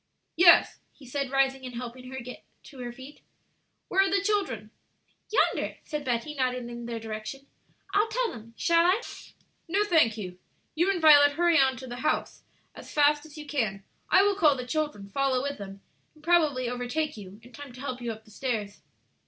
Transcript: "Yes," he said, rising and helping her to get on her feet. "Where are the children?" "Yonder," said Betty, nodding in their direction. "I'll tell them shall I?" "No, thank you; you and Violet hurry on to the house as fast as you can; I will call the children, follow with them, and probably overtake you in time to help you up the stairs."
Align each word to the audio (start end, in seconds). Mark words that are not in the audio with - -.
"Yes," 0.35 0.79
he 0.93 1.05
said, 1.05 1.29
rising 1.29 1.63
and 1.63 1.75
helping 1.75 2.09
her 2.09 2.17
to 2.17 2.23
get 2.23 2.43
on 2.73 2.81
her 2.81 2.91
feet. 2.91 3.21
"Where 3.87 4.01
are 4.01 4.09
the 4.09 4.19
children?" 4.23 4.71
"Yonder," 5.31 5.75
said 5.83 6.03
Betty, 6.03 6.33
nodding 6.33 6.71
in 6.71 6.87
their 6.87 6.99
direction. 6.99 7.45
"I'll 7.93 8.07
tell 8.07 8.31
them 8.31 8.55
shall 8.57 8.83
I?" 8.83 9.01
"No, 9.67 9.83
thank 9.83 10.17
you; 10.17 10.39
you 10.73 10.89
and 10.89 10.99
Violet 10.99 11.33
hurry 11.33 11.59
on 11.59 11.77
to 11.77 11.85
the 11.85 11.97
house 11.97 12.41
as 12.73 12.91
fast 12.91 13.27
as 13.27 13.37
you 13.37 13.45
can; 13.45 13.83
I 14.09 14.23
will 14.23 14.33
call 14.33 14.55
the 14.55 14.65
children, 14.65 15.07
follow 15.07 15.43
with 15.43 15.59
them, 15.59 15.81
and 16.15 16.23
probably 16.23 16.67
overtake 16.67 17.15
you 17.15 17.39
in 17.43 17.51
time 17.51 17.71
to 17.73 17.81
help 17.81 18.01
you 18.01 18.11
up 18.11 18.25
the 18.25 18.31
stairs." 18.31 18.81